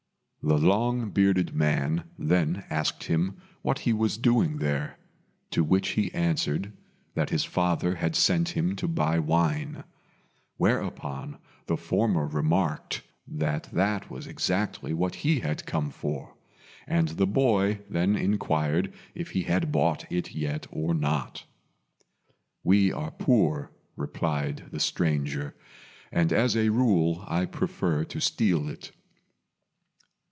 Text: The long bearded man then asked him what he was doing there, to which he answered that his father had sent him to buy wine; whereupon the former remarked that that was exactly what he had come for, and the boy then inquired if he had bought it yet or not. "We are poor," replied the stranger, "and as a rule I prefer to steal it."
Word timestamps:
The 0.43 0.57
long 0.57 1.11
bearded 1.11 1.53
man 1.53 2.05
then 2.17 2.63
asked 2.71 3.03
him 3.03 3.37
what 3.61 3.77
he 3.77 3.93
was 3.93 4.17
doing 4.17 4.57
there, 4.57 4.97
to 5.51 5.63
which 5.63 5.89
he 5.89 6.11
answered 6.15 6.73
that 7.13 7.29
his 7.29 7.45
father 7.45 7.93
had 7.93 8.15
sent 8.15 8.49
him 8.49 8.75
to 8.77 8.87
buy 8.87 9.19
wine; 9.19 9.83
whereupon 10.57 11.37
the 11.67 11.77
former 11.77 12.25
remarked 12.25 13.03
that 13.27 13.69
that 13.71 14.09
was 14.09 14.25
exactly 14.25 14.95
what 14.95 15.13
he 15.13 15.41
had 15.41 15.67
come 15.67 15.91
for, 15.91 16.33
and 16.87 17.09
the 17.09 17.27
boy 17.27 17.81
then 17.87 18.15
inquired 18.15 18.91
if 19.13 19.29
he 19.29 19.43
had 19.43 19.71
bought 19.71 20.11
it 20.11 20.31
yet 20.33 20.65
or 20.71 20.95
not. 20.95 21.43
"We 22.63 22.91
are 22.91 23.11
poor," 23.11 23.69
replied 23.95 24.69
the 24.71 24.79
stranger, 24.79 25.53
"and 26.11 26.33
as 26.33 26.57
a 26.57 26.69
rule 26.69 27.25
I 27.27 27.45
prefer 27.45 28.05
to 28.05 28.19
steal 28.19 28.67
it." 28.69 28.89